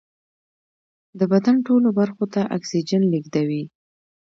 [1.19, 3.63] د بدن ټولو برخو ته اکسیجن لېږدوي